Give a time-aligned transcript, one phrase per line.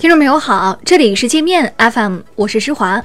[0.00, 3.04] 听众朋友好，这里是界面 FM，我是施华。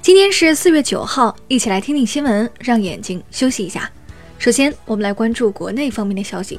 [0.00, 3.90] 今天是四月九号，一起来听听新闻，让眼睛休息一下。
[4.38, 6.58] 首先，我们来关注国内方面的消息。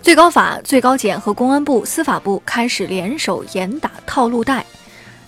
[0.00, 4.64] 最高法、最高检和公安部、司法部开始联手严打套路贷，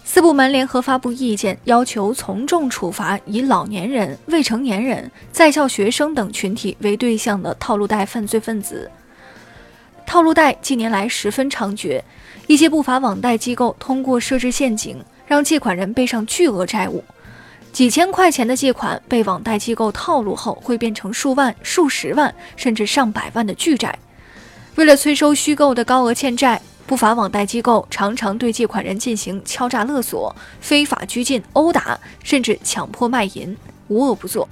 [0.03, 8.91] 四部门联合发布意见，要求从重处罚以老年人、未成年人、在校学生等群体为对象的套路贷犯罪分子。
[10.13, 12.03] 套路贷近年来十分猖獗，
[12.47, 17.03] 一些不法网贷机构通过设置陷阱，让借款人背上巨额债务。
[17.73, 23.99] 几千块钱的借款被网贷机构套路后，会变成数万、数十万，甚至上百万的巨债。
[24.75, 33.57] 为了催收虚构的高额欠债，不法网贷机构常常对借款人进行敲诈勒索、非法拘禁、殴打，甚至强迫卖淫，
[33.89, 34.47] 无恶不作。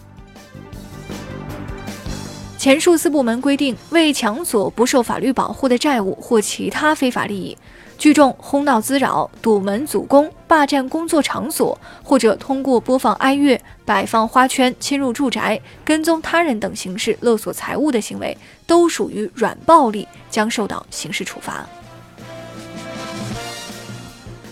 [2.60, 7.56] 前述四部门规定，为强索不受法律保护的债务或其他非法利益，
[7.96, 18.36] 聚众哄闹滋扰、堵门阻工、霸占工作场所，或者通过播放哀乐、摆放花圈、侵入住宅、跟踪他人等形式勒索财物的行为，
[18.66, 21.66] 都属于软暴力，将受到刑事处罚。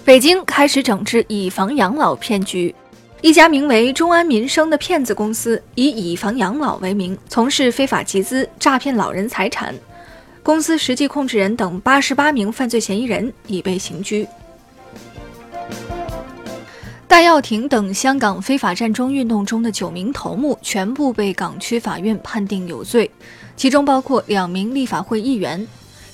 [0.02, 2.74] 北京开始整治以房养老骗局。
[3.20, 9.74] 一家名为中安民生的骗子公司，以以房养老为名，从事非法集资、诈骗老人财产。
[10.40, 14.26] 公司实际控制人等八十八名犯罪嫌疑人已被刑拘。
[17.08, 23.10] 戴耀廷等香港非法占中运动中的九名头目全部被港区法院判定有罪，
[23.56, 25.66] 其中包括两名立法会议员。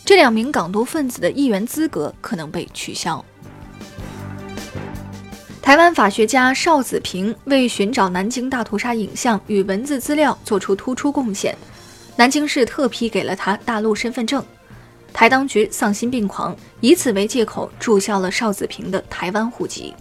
[0.07, 3.23] 这两名港独分子的议员资格可能被取消。
[5.65, 11.57] 台湾法学家邵子平为寻找南京大屠杀影像与文字资料做出突出贡献，
[12.17, 14.45] 南京市特批给了他大陆身份证。
[15.11, 19.95] 台当局丧心病狂，以此为借口注销了邵子平的台湾户籍。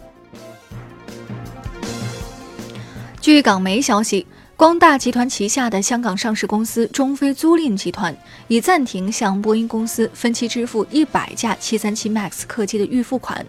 [3.21, 8.13] 据港媒消息，光大集团旗下的香港上市公司中飞租赁集团
[8.49, 13.45] 已暂停向波音公司分期支付一百架737 MAX 客机的预付款。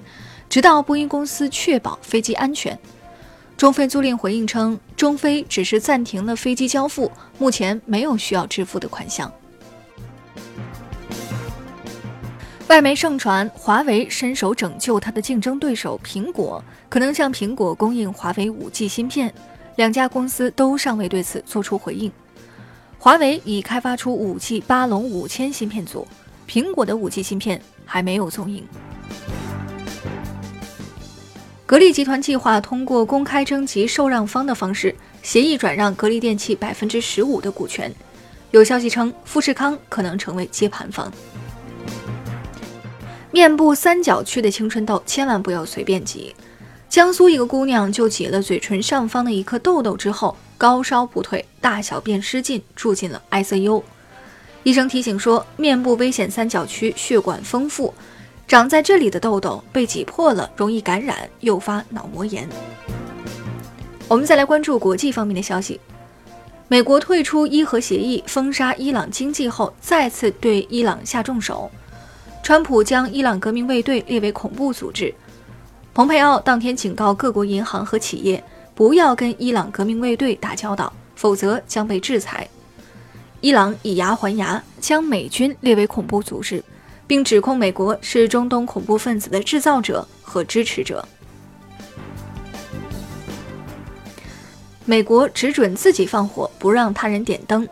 [0.55, 2.79] 直到波音公司确保飞机安全，
[3.57, 9.33] 中飞租赁回应称，中飞只是暂停了飞机交付，目前没有需要支付的款项。
[12.69, 19.35] 外媒盛传，华为伸手拯救它的竞争对手苹果，可能向苹果供应华为 5G 芯片，
[19.75, 22.13] 两家公司都尚未对此做出回应。
[22.97, 26.07] 华为已开发出 5G 八龙五千芯片组，
[26.49, 28.65] 苹果的 5G 芯片还没有踪影。
[31.75, 37.93] 格力集团计划通过公开征集受让方的方式，协议转让格力电器百分之十五的股权。
[38.53, 41.12] 有消息称，富士康可能成为接盘方。
[43.33, 46.33] 面部三角区的青春痘千万不要随便挤。
[46.89, 53.83] 江苏一个姑娘就挤了嘴唇上方的一颗痘痘之后，高烧不退，大小便失禁，住进了 ICU。
[54.62, 57.93] 医生提醒说，面部危险三角区血管丰富。
[58.47, 62.47] 长在这里的痘痘被挤破了，容易感染，诱发脑膜炎。
[64.06, 65.81] 我们再来关注国际方面的消息：
[66.69, 71.71] 美国退出伊核协议，封杀伊朗经济后，再次对伊朗下重手。
[72.43, 75.12] 川普将伊朗革命卫队列为恐怖组织。
[75.94, 78.44] 蓬佩奥当天警告各国银行和企业，
[78.75, 82.47] 不要跟伊朗革命卫队打交道，否则将被制裁。
[83.41, 86.62] 伊朗以牙还牙，将美军列为恐怖组织。
[87.07, 91.07] 并指控美国是中东恐怖分子的制造者和支持者。
[94.85, 97.67] 美国只准自己放火，不让他人点灯。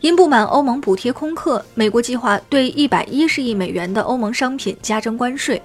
[0.00, 5.60] 因不满欧盟补贴空客，美国计划对一百一十亿美元的欧盟商品加征关税。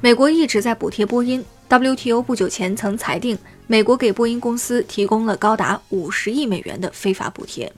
[0.00, 3.38] 美国一直在补贴波音，WTO 不久前曾裁定，
[3.68, 7.72] 美国给波音公司提供了高达五十亿美元的非法补贴。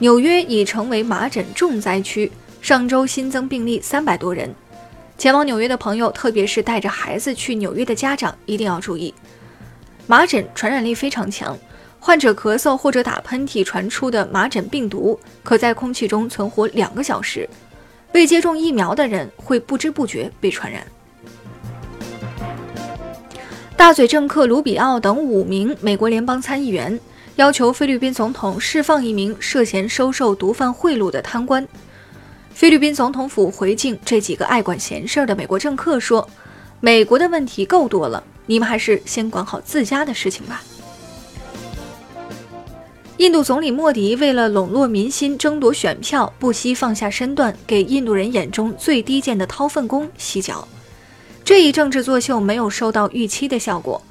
[0.00, 2.32] 纽约已成为麻疹重灾区，
[2.62, 4.50] 上周新增病例三百多人。
[5.18, 9.12] 前往纽约的朋友，特别是带着孩子去纽约的家长，一定要注意，
[10.06, 11.56] 麻疹传染力非常强，
[11.98, 17.46] 患者咳嗽或者打喷嚏传出的麻疹病毒，可在空气中存活两个小时。
[18.14, 20.82] 未接种疫苗的人会不知不觉被传染。
[23.76, 26.98] 大嘴政客卢比奥等五名美国联邦参议员。
[27.40, 31.66] 要求菲律宾总统释放一名涉嫌收受毒贩贿赂的贪官。
[32.52, 36.28] 菲律宾总统府回敬这几个爱管闲事的美国政客说
[36.80, 40.62] ：“美国的问题够多了，你们还是先管好自家的事情吧。”
[43.16, 50.68] 印度总理莫迪为了笼络民心、争夺选票，不惜放下身段，给印度人眼中最低贱的掏粪工洗脚。
[51.42, 54.02] 这一政治作秀没有收到预期的效果。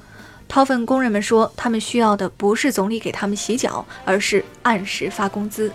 [0.50, 5.70] 掏粪工人们说，他们需要的不是总理给他们洗脚，而是按时发工资。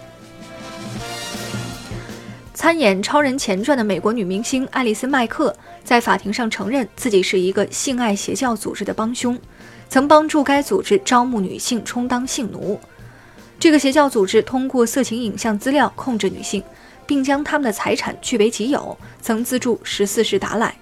[2.53, 5.55] 参演《超人前传》的美国女明星爱丽丝·麦克
[5.85, 9.39] 在法庭上承认自己是一个性爱邪教组织的帮凶，
[9.87, 12.77] 曾帮助该组织招募女性充当性奴。
[13.57, 16.61] 这个邪教组织通过色情影像资料控制女性，
[17.07, 20.75] 并将他们的财产据为己有，曾资助十四世达赖。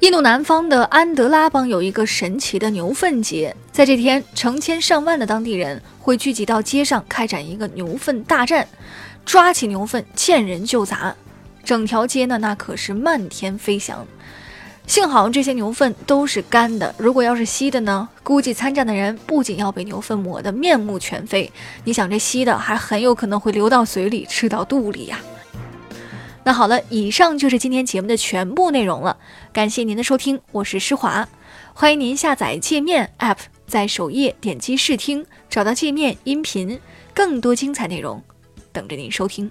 [0.00, 8.68] 印度南方的安德拉邦有一个神奇的牛粪节，在这天，成千上万的当地人会聚集到街上开展一个牛粪大战，
[9.24, 11.16] 抓起牛粪见人就砸，
[11.64, 14.06] 整条街呢那可是漫天飞翔。
[14.86, 21.50] 幸好这些牛粪都是干的，如果要是稀的呢，估计参战的人不仅要被牛粪抹得面目全非，
[21.84, 25.18] 你想这稀的还很有可能会流到嘴里，吃到肚里呀。
[26.46, 29.18] 那好了，以上就是今天节目的全部内容了，
[29.52, 31.28] 感谢您的收听，我是施华，
[31.74, 36.78] 欢迎您下载界面 App，在首页点击试听，找到界面音频，
[37.12, 38.22] 更多精彩内容
[38.72, 39.50] 等着您收听。